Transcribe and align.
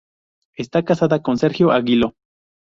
Está 0.57 0.83
casada 0.83 1.21
con 1.21 1.37
Sergio 1.37 1.69
Aguiló. 1.71 2.15